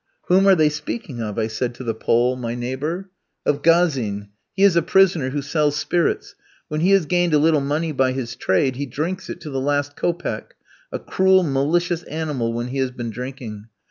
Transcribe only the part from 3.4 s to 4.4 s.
"Of Gazin.